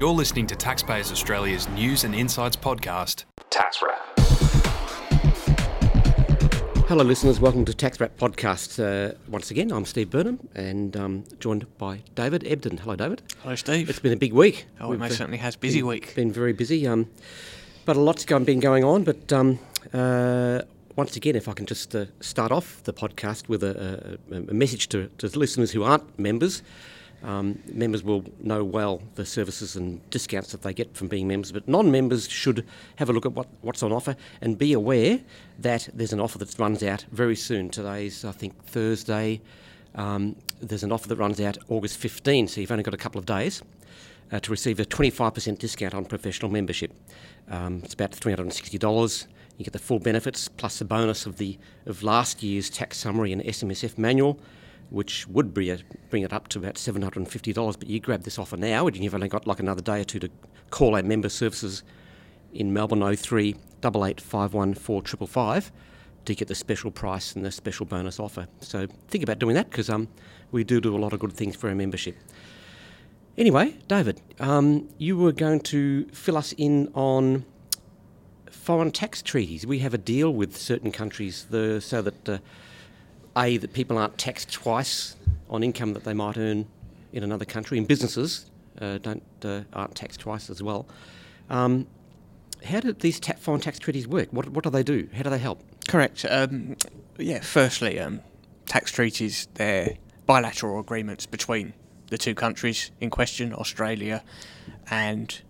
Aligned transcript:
You're 0.00 0.12
listening 0.12 0.46
to 0.46 0.56
Taxpayers 0.56 1.12
Australia's 1.12 1.68
News 1.68 2.04
and 2.04 2.14
Insights 2.14 2.56
podcast, 2.56 3.24
Tax 3.50 3.82
Wrap. 3.82 4.00
Hello, 6.88 7.04
listeners. 7.04 7.38
Welcome 7.38 7.66
to 7.66 7.74
Tax 7.74 8.00
Wrap 8.00 8.16
Podcast. 8.16 8.82
Uh, 8.82 9.14
once 9.28 9.50
again, 9.50 9.70
I'm 9.70 9.84
Steve 9.84 10.08
Burnham 10.08 10.48
and 10.54 10.96
um, 10.96 11.24
joined 11.38 11.66
by 11.76 12.00
David 12.14 12.44
Ebden. 12.44 12.78
Hello, 12.78 12.96
David. 12.96 13.20
Hello, 13.42 13.54
Steve. 13.56 13.90
It's 13.90 13.98
been 13.98 14.14
a 14.14 14.16
big 14.16 14.32
week. 14.32 14.64
Oh, 14.80 14.86
it 14.86 14.90
We've, 14.92 15.00
most 15.00 15.12
uh, 15.12 15.16
certainly 15.16 15.36
has. 15.36 15.54
Busy 15.54 15.80
been, 15.80 15.88
week. 15.88 16.14
Been 16.14 16.32
very 16.32 16.54
busy. 16.54 16.86
Um, 16.86 17.10
but 17.84 17.94
a 17.94 18.00
lot's 18.00 18.24
going, 18.24 18.44
been 18.44 18.60
going 18.60 18.84
on. 18.84 19.04
But 19.04 19.30
um, 19.34 19.58
uh, 19.92 20.62
once 20.96 21.14
again, 21.14 21.36
if 21.36 21.46
I 21.46 21.52
can 21.52 21.66
just 21.66 21.94
uh, 21.94 22.06
start 22.20 22.52
off 22.52 22.82
the 22.84 22.94
podcast 22.94 23.50
with 23.50 23.62
a, 23.62 24.18
a, 24.30 24.36
a 24.36 24.54
message 24.54 24.88
to, 24.88 25.08
to 25.18 25.26
listeners 25.38 25.72
who 25.72 25.82
aren't 25.82 26.18
members. 26.18 26.62
Um, 27.22 27.58
members 27.70 28.02
will 28.02 28.24
know 28.40 28.64
well 28.64 29.02
the 29.14 29.26
services 29.26 29.76
and 29.76 30.08
discounts 30.10 30.52
that 30.52 30.62
they 30.62 30.72
get 30.72 30.96
from 30.96 31.08
being 31.08 31.28
members, 31.28 31.52
but 31.52 31.68
non-members 31.68 32.28
should 32.28 32.66
have 32.96 33.10
a 33.10 33.12
look 33.12 33.26
at 33.26 33.32
what, 33.32 33.46
what's 33.60 33.82
on 33.82 33.92
offer 33.92 34.16
and 34.40 34.56
be 34.56 34.72
aware 34.72 35.20
that 35.58 35.88
there's 35.92 36.14
an 36.14 36.20
offer 36.20 36.38
that 36.38 36.58
runs 36.58 36.82
out 36.82 37.04
very 37.12 37.36
soon. 37.36 37.68
Today's, 37.68 38.24
I 38.24 38.32
think, 38.32 38.64
Thursday. 38.64 39.40
Um, 39.94 40.36
there's 40.60 40.82
an 40.82 40.92
offer 40.92 41.08
that 41.08 41.16
runs 41.16 41.40
out 41.40 41.58
August 41.68 41.98
15, 41.98 42.48
so 42.48 42.60
you've 42.60 42.70
only 42.70 42.84
got 42.84 42.94
a 42.94 42.98
couple 42.98 43.18
of 43.18 43.26
days 43.26 43.62
uh, 44.32 44.40
to 44.40 44.50
receive 44.50 44.80
a 44.80 44.84
25% 44.84 45.58
discount 45.58 45.94
on 45.94 46.04
professional 46.04 46.50
membership. 46.50 46.92
Um, 47.50 47.80
it's 47.84 47.94
about 47.94 48.12
$360. 48.12 49.26
You 49.58 49.64
get 49.64 49.72
the 49.72 49.78
full 49.78 49.98
benefits 49.98 50.48
plus 50.48 50.78
the 50.78 50.84
bonus 50.84 51.26
of 51.26 51.36
the 51.36 51.58
of 51.84 52.02
last 52.02 52.42
year's 52.42 52.70
tax 52.70 52.96
summary 52.96 53.32
and 53.32 53.42
SMSF 53.42 53.98
manual, 53.98 54.38
which 54.90 55.26
would 55.28 55.54
bring 55.54 55.68
it, 55.68 56.10
bring 56.10 56.22
it 56.22 56.32
up 56.32 56.48
to 56.48 56.58
about 56.58 56.74
$750. 56.74 57.78
But 57.78 57.88
you 57.88 58.00
grab 58.00 58.24
this 58.24 58.38
offer 58.38 58.56
now, 58.56 58.86
and 58.86 58.96
you've 58.96 59.14
only 59.14 59.28
got 59.28 59.46
like 59.46 59.60
another 59.60 59.82
day 59.82 60.00
or 60.00 60.04
two 60.04 60.18
to 60.18 60.30
call 60.70 60.96
our 60.96 61.02
member 61.02 61.28
services 61.28 61.82
in 62.52 62.72
Melbourne 62.72 63.00
03 63.16 63.54
8851 63.82 64.74
4555 64.74 65.72
to 66.26 66.34
get 66.34 66.48
the 66.48 66.54
special 66.54 66.90
price 66.90 67.34
and 67.34 67.44
the 67.44 67.50
special 67.50 67.86
bonus 67.86 68.20
offer. 68.20 68.46
So 68.60 68.86
think 69.08 69.24
about 69.24 69.38
doing 69.38 69.54
that 69.54 69.70
because 69.70 69.88
um, 69.88 70.08
we 70.50 70.64
do 70.64 70.80
do 70.80 70.94
a 70.94 70.98
lot 70.98 71.12
of 71.12 71.20
good 71.20 71.32
things 71.32 71.56
for 71.56 71.68
our 71.68 71.74
membership. 71.74 72.16
Anyway, 73.38 73.76
David, 73.88 74.20
um, 74.38 74.88
you 74.98 75.16
were 75.16 75.32
going 75.32 75.60
to 75.60 76.06
fill 76.08 76.36
us 76.36 76.52
in 76.58 76.90
on 76.94 77.44
foreign 78.50 78.90
tax 78.90 79.22
treaties. 79.22 79.66
We 79.66 79.78
have 79.78 79.94
a 79.94 79.98
deal 79.98 80.34
with 80.34 80.56
certain 80.56 80.92
countries 80.92 81.46
the, 81.48 81.80
so 81.80 82.02
that 82.02 82.28
uh, 82.28 82.38
a 83.40 83.56
that 83.56 83.72
people 83.72 83.98
aren't 83.98 84.18
taxed 84.18 84.52
twice 84.52 85.16
on 85.48 85.62
income 85.62 85.94
that 85.94 86.04
they 86.04 86.14
might 86.14 86.36
earn 86.36 86.66
in 87.12 87.24
another 87.24 87.44
country, 87.44 87.78
and 87.78 87.88
businesses 87.88 88.50
uh, 88.80 88.98
don't 88.98 89.22
uh, 89.42 89.62
aren't 89.72 89.94
taxed 89.94 90.20
twice 90.20 90.50
as 90.50 90.62
well. 90.62 90.86
Um, 91.48 91.86
how 92.64 92.80
do 92.80 92.92
these 92.92 93.18
ta- 93.18 93.34
foreign 93.34 93.60
tax 93.60 93.78
treaties 93.78 94.06
work? 94.06 94.28
What, 94.30 94.50
what 94.50 94.64
do 94.64 94.70
they 94.70 94.82
do? 94.82 95.08
How 95.14 95.22
do 95.22 95.30
they 95.30 95.38
help? 95.38 95.62
Correct. 95.88 96.24
Um, 96.28 96.76
yeah, 97.18 97.40
firstly, 97.40 97.98
um, 97.98 98.20
tax 98.66 98.92
treaties, 98.92 99.48
they're 99.54 99.96
bilateral 100.26 100.78
agreements 100.78 101.26
between 101.26 101.72
the 102.08 102.18
two 102.18 102.34
countries 102.34 102.90
in 103.00 103.10
question, 103.10 103.54
Australia 103.54 104.22
and 104.90 105.40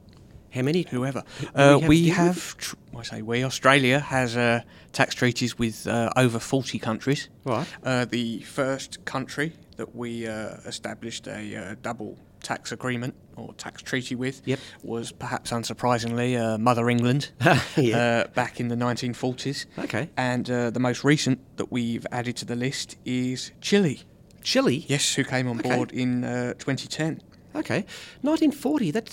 How 0.53 0.63
many? 0.63 0.87
whoever. 0.91 1.23
Who- 1.39 1.47
who 1.47 1.63
Uh, 1.63 1.79
we 1.79 2.09
have 2.09 2.57
we 2.59 2.99
have, 2.99 3.01
I 3.01 3.03
say 3.03 3.23
we, 3.23 3.45
Australia 3.45 4.01
has 4.01 4.37
uh, 4.37 4.61
tax 4.93 5.15
treaties 5.15 5.59
with 5.59 5.87
uh, 5.87 6.11
over 6.17 6.39
40 6.39 6.79
countries. 6.79 7.29
Right. 7.45 7.67
Uh, 7.85 8.05
the 8.05 8.41
first 8.41 9.05
country 9.05 9.53
that 9.77 9.95
we 9.95 10.27
uh, 10.27 10.57
established 10.67 11.27
a 11.27 11.57
uh, 11.57 11.75
double 11.83 12.17
tax 12.43 12.73
agreement 12.73 13.15
or 13.37 13.53
tax 13.55 13.83
treaty 13.83 14.15
with 14.15 14.41
Yep. 14.47 14.59
was 14.83 15.13
perhaps 15.13 15.51
unsurprisingly 15.53 16.37
uh, 16.41 16.59
Mother 16.59 16.89
England 16.89 17.31
Yeah. 17.77 18.25
uh, 18.27 18.29
back 18.35 18.61
in 18.61 18.69
the 18.69 18.77
1940s. 18.77 19.67
Okay. 19.79 20.09
And 20.17 20.51
uh, 20.51 20.71
the 20.71 20.81
most 20.81 21.05
recent 21.05 21.39
that 21.57 21.71
we've 21.71 22.07
added 22.11 22.37
to 22.37 22.45
the 22.45 22.57
list 22.57 22.97
is 23.05 23.53
Chile. 23.61 24.03
Chile. 24.43 24.85
Yes, 24.89 25.15
who 25.15 25.25
came 25.25 25.49
on 25.49 25.59
Okay. 25.61 25.69
board 25.77 25.93
in 25.93 26.25
uh, 26.25 26.55
2010. 26.55 27.21
Okay, 27.55 27.85
1940. 28.23 28.91
that 28.93 29.09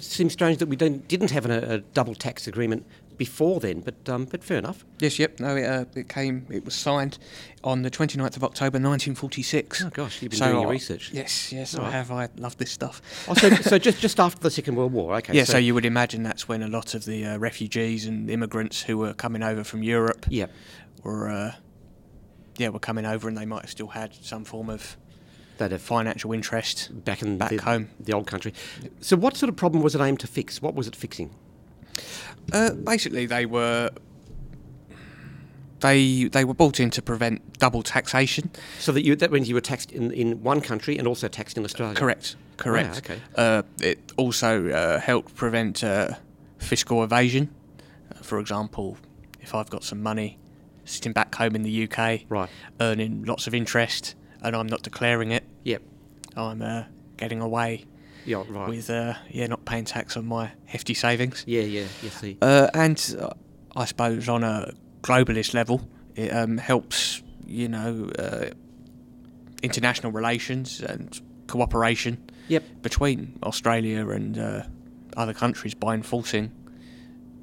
seems 0.00 0.32
strange 0.32 0.58
that 0.58 0.66
we 0.66 0.76
didn't 0.76 1.30
have 1.30 1.44
an, 1.44 1.52
a, 1.52 1.78
double 1.78 2.14
tax 2.16 2.48
agreement 2.48 2.84
before 3.16 3.60
then, 3.60 3.80
but 3.80 4.08
um, 4.08 4.24
but 4.24 4.42
fair 4.42 4.58
enough. 4.58 4.84
Yes, 4.98 5.18
yep. 5.18 5.38
No, 5.40 5.56
it, 5.56 5.64
uh, 5.64 5.84
it 5.94 6.08
came. 6.08 6.46
It 6.50 6.64
was 6.64 6.74
signed 6.74 7.18
on 7.64 7.82
the 7.82 7.90
29th 7.90 8.36
of 8.36 8.44
October, 8.44 8.78
1946. 8.78 9.84
Oh 9.84 9.90
gosh, 9.90 10.20
you've 10.20 10.30
been 10.30 10.38
So 10.38 10.46
doing 10.46 10.62
your 10.62 10.70
research. 10.70 11.10
Yes, 11.12 11.52
yes, 11.52 11.74
I 11.76 11.90
have. 11.90 12.10
I 12.10 12.28
love 12.36 12.56
this 12.58 12.70
stuff. 12.70 13.00
Oh, 13.28 13.34
so, 13.34 13.50
so 13.50 13.78
just 13.86 14.00
just 14.00 14.20
after 14.20 14.40
the 14.40 14.50
Second 14.50 14.74
World 14.74 14.92
War. 14.92 15.14
Okay. 15.16 15.34
yeah, 15.34 15.44
so, 15.44 15.58
you 15.58 15.74
would 15.74 15.84
imagine 15.86 16.22
that's 16.22 16.48
when 16.48 16.62
a 16.62 16.68
lot 16.68 16.94
of 16.94 17.04
the 17.04 17.24
uh, 17.24 17.38
refugees 17.38 18.06
and 18.06 18.28
immigrants 18.28 18.82
who 18.82 18.98
were 18.98 19.14
coming 19.14 19.42
over 19.42 19.64
from 19.64 19.82
Europe 19.82 20.26
yeah. 20.28 20.46
were, 21.02 21.30
uh, 21.30 21.52
yeah, 22.58 22.68
were 22.68 22.78
coming 22.78 23.06
over, 23.06 23.28
and 23.28 23.38
they 23.38 23.46
might 23.46 23.62
have 23.62 23.70
still 23.70 23.88
had 23.88 24.14
some 24.14 24.44
form 24.44 24.68
of 24.68 24.96
They'd 25.58 25.72
have 25.72 25.80
financial 25.82 26.32
interest. 26.32 26.90
back 27.04 27.22
in 27.22 27.38
Back 27.38 27.50
the, 27.50 27.56
home. 27.58 27.88
the 27.98 28.12
old 28.12 28.26
country. 28.26 28.52
So, 29.00 29.16
what 29.16 29.36
sort 29.36 29.48
of 29.48 29.56
problem 29.56 29.82
was 29.82 29.94
it 29.94 30.00
aimed 30.00 30.20
to 30.20 30.26
fix? 30.26 30.60
What 30.60 30.74
was 30.74 30.86
it 30.86 30.94
fixing? 30.96 31.30
Uh, 32.52 32.70
basically, 32.74 33.26
they 33.26 33.46
were 33.46 33.90
they 35.80 36.24
they 36.24 36.44
were 36.44 36.54
brought 36.54 36.80
in 36.80 36.90
to 36.90 37.02
prevent 37.02 37.58
double 37.58 37.82
taxation. 37.82 38.50
So 38.78 38.92
that 38.92 39.02
you 39.04 39.16
that 39.16 39.30
means 39.32 39.48
you 39.48 39.54
were 39.54 39.60
taxed 39.60 39.92
in, 39.92 40.10
in 40.12 40.42
one 40.42 40.60
country 40.60 40.96
and 40.98 41.06
also 41.06 41.28
taxed 41.28 41.56
in 41.56 41.64
Australia. 41.64 41.94
Correct. 41.94 42.36
Correct. 42.56 42.98
okay. 42.98 43.18
Uh, 43.34 43.62
it 43.82 43.98
also 44.16 44.68
uh, 44.70 44.98
helped 45.00 45.34
prevent 45.34 45.84
uh, 45.84 46.14
fiscal 46.58 47.04
evasion. 47.04 47.54
Uh, 48.10 48.22
for 48.22 48.38
example, 48.40 48.96
if 49.42 49.54
I've 49.54 49.68
got 49.68 49.84
some 49.84 50.02
money 50.02 50.38
sitting 50.86 51.12
back 51.12 51.34
home 51.34 51.54
in 51.54 51.62
the 51.62 51.84
UK, 51.84 52.22
Right. 52.30 52.48
earning 52.80 53.24
lots 53.24 53.46
of 53.46 53.54
interest, 53.54 54.14
and 54.46 54.56
I'm 54.56 54.66
not 54.66 54.82
declaring 54.82 55.32
it, 55.32 55.44
Yep. 55.64 55.82
I'm 56.36 56.62
uh, 56.62 56.84
getting 57.16 57.40
away 57.40 57.84
Yeah. 58.24 58.44
Right. 58.48 58.68
with 58.68 58.88
uh, 58.90 59.14
yeah 59.30 59.46
not 59.48 59.64
paying 59.64 59.84
tax 59.84 60.16
on 60.16 60.26
my 60.26 60.50
hefty 60.66 60.94
savings. 60.94 61.44
yeah. 61.46 61.62
Yeah. 61.62 61.86
You 62.02 62.10
see. 62.10 62.38
Uh, 62.40 62.68
and 62.74 63.16
uh, 63.20 63.30
I 63.74 63.84
suppose 63.86 64.28
on 64.28 64.44
a 64.44 64.72
globalist 65.02 65.52
level, 65.54 65.80
it 66.14 66.30
um, 66.32 66.58
helps, 66.58 67.22
you 67.46 67.68
know, 67.68 68.10
uh, 68.18 68.46
international 69.62 70.12
relations 70.12 70.80
and 70.80 71.20
cooperation 71.46 72.18
Yep. 72.48 72.62
between 72.82 73.38
Australia 73.42 74.08
and 74.10 74.38
uh, 74.38 74.62
other 75.16 75.34
countries 75.34 75.74
by 75.74 75.94
enforcing 75.94 76.52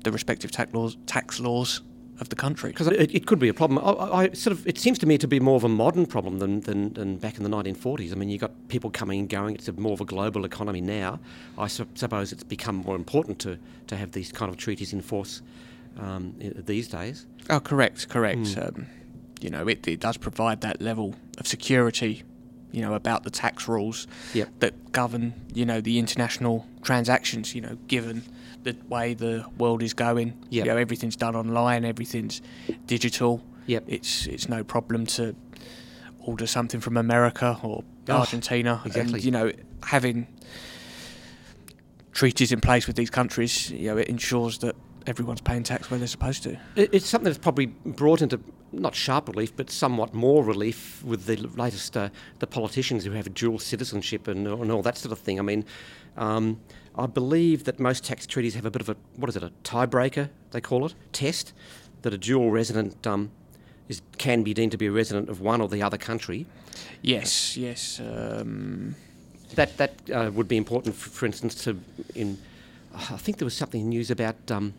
the 0.03 0.11
respective 0.11 0.51
tax 0.51 0.73
laws, 0.73 0.97
tax 1.05 1.39
laws 1.39 1.81
of 2.19 2.29
the 2.29 2.35
country. 2.35 2.69
Because 2.71 2.87
it, 2.87 3.13
it 3.13 3.25
could 3.25 3.39
be 3.39 3.49
a 3.49 3.53
problem. 3.53 3.79
I, 3.79 3.91
I 3.91 4.23
I 4.23 4.29
sort 4.31 4.55
of, 4.55 4.67
it 4.67 4.77
seems 4.77 4.99
to 4.99 5.05
me 5.05 5.17
to 5.17 5.27
be 5.27 5.39
more 5.39 5.55
of 5.55 5.63
a 5.63 5.69
modern 5.69 6.05
problem 6.05 6.39
than, 6.39 6.61
than, 6.61 6.93
than 6.93 7.17
back 7.17 7.37
in 7.37 7.43
the 7.43 7.49
1940s. 7.49 8.11
I 8.11 8.15
mean, 8.15 8.29
you've 8.29 8.41
got 8.41 8.51
people 8.67 8.89
coming 8.89 9.19
and 9.19 9.29
going. 9.29 9.55
It's 9.55 9.67
a 9.67 9.73
more 9.73 9.93
of 9.93 10.01
a 10.01 10.05
global 10.05 10.45
economy 10.45 10.81
now. 10.81 11.19
I 11.57 11.67
su- 11.67 11.87
suppose 11.95 12.31
it's 12.31 12.43
become 12.43 12.77
more 12.77 12.95
important 12.95 13.39
to, 13.39 13.57
to 13.87 13.95
have 13.95 14.11
these 14.11 14.31
kind 14.31 14.49
of 14.49 14.57
treaties 14.57 14.93
in 14.93 15.01
force 15.01 15.41
um, 15.99 16.35
these 16.39 16.87
days. 16.87 17.25
Oh, 17.49 17.59
correct, 17.59 18.09
correct. 18.09 18.47
Hmm. 18.53 18.59
Um, 18.59 18.87
you 19.41 19.49
know, 19.49 19.67
it, 19.67 19.87
it 19.87 19.99
does 19.99 20.17
provide 20.17 20.61
that 20.61 20.81
level 20.81 21.15
of 21.37 21.47
security, 21.47 22.23
you 22.73 22.81
know, 22.81 22.93
about 22.95 23.23
the 23.23 23.29
tax 23.29 23.67
rules 23.67 24.07
Yep. 24.33 24.49
that 24.59 24.91
govern, 24.91 25.33
you 25.53 25.65
know, 25.65 25.79
the 25.79 25.97
international 25.99 26.65
transactions, 26.81 27.53
you 27.55 27.61
know, 27.61 27.77
given 27.87 28.23
the 28.63 28.75
way 28.89 29.13
the 29.13 29.45
world 29.57 29.81
is 29.83 29.93
going. 29.93 30.33
Yep. 30.49 30.65
You 30.65 30.71
know, 30.71 30.77
everything's 30.77 31.15
done 31.15 31.35
online, 31.35 31.85
everything's 31.85 32.41
digital. 32.87 33.41
Yep. 33.67 33.83
It's 33.87 34.25
it's 34.27 34.49
no 34.49 34.63
problem 34.63 35.05
to 35.17 35.35
order 36.19 36.47
something 36.47 36.81
from 36.81 36.97
America 36.97 37.57
or 37.63 37.83
Oh, 38.09 38.13
Argentina. 38.17 38.81
exactly. 38.85 39.13
And, 39.19 39.23
you 39.23 39.31
know, 39.31 39.51
having 39.83 40.27
treaties 42.11 42.51
in 42.51 42.59
place 42.61 42.85
with 42.87 42.95
these 42.95 43.09
countries, 43.09 43.69
you 43.71 43.87
know, 43.89 43.97
it 43.97 44.07
ensures 44.07 44.57
that 44.59 44.75
everyone's 45.07 45.41
paying 45.41 45.63
tax 45.63 45.89
where 45.89 45.97
they're 45.97 46.07
supposed 46.07 46.43
to. 46.43 46.57
It's 46.75 47.05
something 47.05 47.25
that's 47.25 47.37
probably 47.37 47.67
brought 47.67 48.21
into 48.21 48.39
not 48.71 48.95
sharp 48.95 49.27
relief, 49.27 49.55
but 49.55 49.69
somewhat 49.69 50.13
more 50.13 50.43
relief 50.43 51.03
with 51.03 51.25
the 51.25 51.35
latest 51.35 51.95
uh, 51.95 52.09
the 52.39 52.47
politicians 52.47 53.05
who 53.05 53.11
have 53.11 53.33
dual 53.33 53.59
citizenship 53.59 54.27
and, 54.27 54.47
and 54.47 54.71
all 54.71 54.81
that 54.81 54.97
sort 54.97 55.11
of 55.11 55.19
thing. 55.19 55.39
I 55.39 55.43
mean, 55.43 55.65
um, 56.17 56.59
I 56.95 57.05
believe 57.05 57.63
that 57.65 57.79
most 57.79 58.03
tax 58.03 58.25
treaties 58.25 58.55
have 58.55 58.65
a 58.65 58.71
bit 58.71 58.81
of 58.81 58.89
a 58.89 58.95
what 59.15 59.29
is 59.29 59.35
it 59.35 59.43
a 59.43 59.51
tiebreaker 59.63 60.29
they 60.51 60.61
call 60.61 60.85
it 60.85 60.95
test 61.11 61.53
that 62.01 62.13
a 62.13 62.17
dual 62.17 62.51
resident 62.51 63.05
um, 63.07 63.31
is 63.87 64.01
can 64.17 64.43
be 64.43 64.53
deemed 64.53 64.71
to 64.71 64.77
be 64.77 64.87
a 64.87 64.91
resident 64.91 65.29
of 65.29 65.41
one 65.41 65.61
or 65.61 65.67
the 65.67 65.81
other 65.81 65.97
country. 65.97 66.45
Yes, 67.01 67.57
yes. 67.57 67.99
Um, 67.99 68.95
That 69.55 69.77
that 69.77 69.91
uh, 70.09 70.31
would 70.33 70.47
be 70.47 70.57
important, 70.57 70.95
for, 70.95 71.09
for 71.09 71.25
instance, 71.25 71.63
to 71.63 71.77
in. 72.15 72.37
I 72.95 73.17
think 73.17 73.37
there 73.37 73.45
was 73.45 73.57
something 73.57 73.81
in 73.81 73.89
the 73.89 73.95
news 73.97 74.11
about 74.11 74.51
um, 74.51 74.73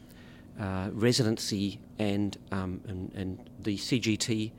uh, 0.58 0.90
residency 0.92 1.80
and, 1.98 2.36
um, 2.52 2.80
and 2.86 3.12
and 3.14 3.50
the 3.60 3.76
CGT 3.76 4.52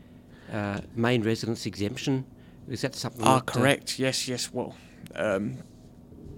uh, 0.51 0.81
main 0.95 1.23
residence 1.23 1.65
exemption. 1.65 2.25
Is 2.67 2.81
that 2.81 2.95
something? 2.95 3.23
ah, 3.23 3.35
that, 3.39 3.49
uh, 3.49 3.59
correct. 3.59 3.99
yes, 3.99 4.27
yes. 4.27 4.51
Well, 4.51 4.75
um, 5.15 5.57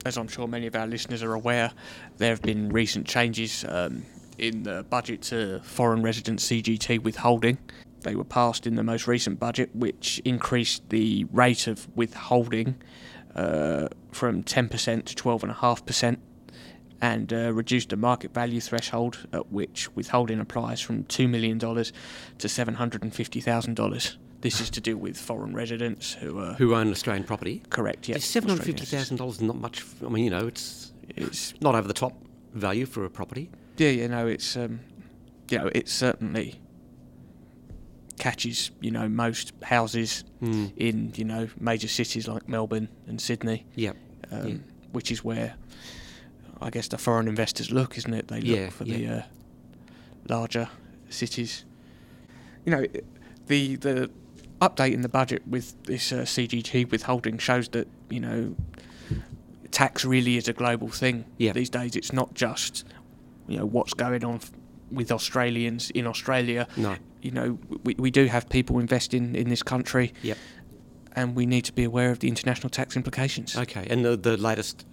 as 0.06 0.18
I'm 0.18 0.28
sure 0.28 0.48
many 0.48 0.68
of 0.68 0.76
our 0.76 0.88
listeners 0.88 1.24
are 1.24 1.34
aware, 1.34 1.72
there 2.18 2.30
have 2.30 2.42
been 2.42 2.70
recent 2.70 3.08
changes 3.08 3.66
um, 3.68 4.04
in 4.38 4.64
the 4.64 4.86
budget 4.90 5.22
to 5.24 5.60
foreign 5.64 6.02
resident 6.02 6.40
CGT 6.40 7.02
withholding. 7.04 7.58
They 8.02 8.16
were 8.16 8.24
passed 8.24 8.68
in 8.68 8.76
the 8.76 8.84
most 8.84 9.08
recent 9.08 9.40
budget, 9.40 9.76
which 9.76 10.22
increased 10.24 10.90
the 10.90 11.26
rate 11.32 11.68
of 11.68 11.88
withholding 11.96 12.76
uh, 13.36 13.88
from 14.12 14.44
10% 14.44 15.06
to 15.06 15.16
12.5% 15.16 16.18
and 17.02 17.32
uh, 17.32 17.54
reduced 17.54 17.90
the 17.90 17.96
market 17.98 18.34
value 18.34 18.60
threshold 18.60 19.28
at 19.32 19.52
which 19.52 19.94
withholding 19.96 20.40
applies 20.40 20.82
from 20.82 21.04
$2 21.04 21.30
million 21.30 21.60
to 21.60 22.48
$750,000. 22.48 24.18
This 24.42 24.62
is 24.62 24.70
to 24.72 24.82
do 24.82 24.98
with 24.98 25.18
foreign 25.18 25.56
residents 25.56 26.14
who 26.14 26.40
are 26.40 26.54
who 26.54 26.76
own 26.76 26.92
Australian 26.92 27.24
property. 27.26 27.64
correct. 27.72 28.08
Yeah, 28.08 28.18
Seven 28.20 28.50
hundred 28.50 28.66
fifty 28.66 28.86
thousand 28.86 29.18
dollars 29.18 29.36
is 29.38 29.42
not 29.42 29.56
much. 29.58 29.80
f- 29.82 30.04
I 30.06 30.10
mean, 30.10 30.24
you 30.26 30.30
know, 30.30 30.46
it's 30.46 30.94
it's 31.10 31.56
not 31.60 31.74
over 31.74 31.88
the 31.88 31.94
top 31.96 32.14
value 32.54 32.86
for 32.86 33.04
a 33.04 33.10
property. 33.10 33.50
Yeah, 33.78 33.90
you 33.90 34.08
know, 34.08 34.28
it's 34.28 34.56
um, 34.56 34.82
you 35.50 35.58
know, 35.58 35.72
it 35.74 35.90
certainly 35.90 36.62
catches 38.20 38.72
you 38.80 38.92
know 38.92 39.08
most 39.10 39.54
houses 39.64 40.24
Mm. 40.42 40.72
in 40.78 41.14
you 41.16 41.24
know 41.26 41.50
major 41.60 41.88
cities 41.88 42.28
like 42.28 42.48
Melbourne 42.48 42.90
and 43.08 43.20
Sydney, 43.20 43.66
Yeah. 43.76 43.94
um, 44.32 44.48
yeah. 44.48 44.56
which 44.92 45.10
is 45.12 45.24
where 45.24 45.56
I 46.62 46.70
guess 46.70 46.88
the 46.88 46.98
foreign 46.98 47.28
investors 47.28 47.72
look, 47.72 47.98
isn't 47.98 48.14
it? 48.14 48.28
They 48.28 48.42
look 48.42 48.58
Yeah, 48.60 48.70
for 48.70 48.84
yeah. 48.86 48.98
the 48.98 49.18
uh, 49.20 49.22
larger 50.30 50.70
cities. 51.10 51.66
You 52.66 52.72
know, 52.72 52.86
the 53.48 53.76
the 53.78 54.10
update 54.62 54.94
in 54.94 55.02
the 55.02 55.10
budget 55.10 55.44
with 55.48 55.82
this 55.84 56.12
uh, 56.12 56.18
CGT 56.26 56.90
withholding 56.92 57.38
shows 57.38 57.70
that 57.70 57.88
you 58.10 58.20
know 58.20 58.56
tax 59.72 60.06
really 60.06 60.38
is 60.38 60.48
a 60.48 60.54
global 60.54 60.88
thing 60.90 61.26
Yeah. 61.38 61.54
these 61.54 61.70
days. 61.70 61.96
It's 61.96 62.14
not 62.14 62.34
just 62.34 62.86
you 63.48 63.58
know 63.58 63.66
what's 63.66 63.94
going 63.94 64.24
on 64.24 64.36
f- 64.36 64.52
with 64.92 65.12
Australians 65.12 65.90
in 65.92 66.08
Australia. 66.08 66.68
No. 66.78 66.96
You 67.22 67.32
know, 67.32 67.60
we, 67.84 67.96
we 67.98 68.12
do 68.12 68.26
have 68.26 68.48
people 68.50 68.80
investing 68.80 69.36
in 69.36 69.50
this 69.50 69.64
country, 69.64 70.14
Yep. 70.22 70.38
and 71.16 71.36
we 71.36 71.46
need 71.46 71.64
to 71.66 71.74
be 71.74 71.84
aware 71.84 72.12
of 72.12 72.20
the 72.20 72.28
international 72.28 72.70
tax 72.70 72.96
implications. 72.96 73.56
Okay. 73.58 73.86
And 73.90 74.06
the, 74.06 74.16
the 74.16 74.38
latest 74.38 74.86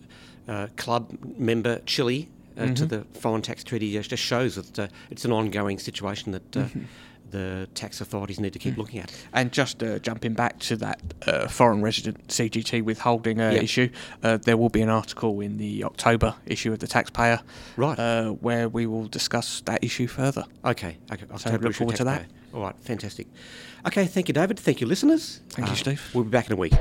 uh, 0.49 0.67
club 0.77 1.17
member, 1.39 1.81
Chile, 1.87 2.29
uh, 2.59 2.67
to 2.67 2.85
Mhm. 2.87 2.89
the 2.89 3.05
foreign 3.19 3.43
tax 3.43 3.65
treaty 3.65 3.99
just 4.01 4.23
shows 4.23 4.55
that 4.57 4.79
uh, 4.79 4.87
it's 5.11 5.25
an 5.25 5.33
ongoing 5.33 5.79
situation 5.79 6.33
that 6.33 6.57
uh, 6.57 6.61
Mm-hmm. 6.61 6.83
the 7.31 7.67
tax 7.75 8.01
authorities 8.01 8.39
need 8.39 8.53
to 8.53 8.59
keep 8.61 8.75
Mm. 8.75 8.79
looking 8.79 9.01
at. 9.01 9.11
And 9.33 9.51
just 9.51 9.83
uh, 9.83 9.99
jumping 9.99 10.35
back 10.35 10.61
to 10.69 10.77
that 10.77 11.01
uh, 11.27 11.49
foreign 11.49 11.83
resident 11.83 12.29
CGT 12.29 12.81
withholding 12.85 13.41
uh, 13.41 13.51
Yep. 13.51 13.63
issue, 13.63 13.89
uh, 14.23 14.37
there 14.37 14.57
will 14.57 14.69
be 14.69 14.83
an 14.83 14.89
article 14.89 15.41
in 15.41 15.57
the 15.57 15.83
October 15.83 16.35
issue 16.47 16.73
of 16.73 16.79
the 16.79 16.87
Taxpayer, 16.87 17.41
Right. 17.77 17.99
uh, 17.99 18.31
where 18.41 18.69
we 18.69 18.87
will 18.87 19.09
discuss 19.09 19.63
that 19.65 19.83
issue 19.83 20.07
further. 20.07 20.45
Okay. 20.65 20.97
Okay. 21.13 21.25
So 21.29 21.35
October 21.35 21.65
look 21.69 21.75
forward 21.75 21.97
to 21.97 22.05
that. 22.05 22.27
All 22.53 22.61
right. 22.63 22.77
Fantastic. 22.83 23.27
Okay. 23.85 24.07
Thank 24.07 24.29
you, 24.29 24.35
David. 24.35 24.61
Thank 24.61 24.81
you, 24.81 24.87
listeners. 24.87 25.41
Thank 25.49 25.71
you, 25.71 25.77
Steve. 25.77 26.01
We'll 26.15 26.23
be 26.25 26.31
back 26.31 26.47
in 26.47 26.53
a 26.53 26.57
week. 26.57 26.73